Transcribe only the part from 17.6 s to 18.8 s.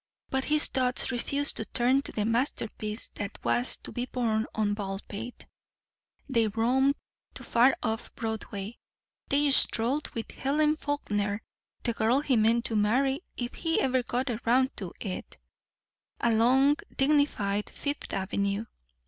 Fifth Avenue.